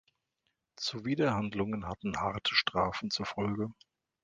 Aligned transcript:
Zuwiderhandlungen 0.77 1.85
hatten 1.87 2.17
harte 2.19 2.55
Strafen 2.55 3.11
zur 3.11 3.27
Folge. 3.27 3.69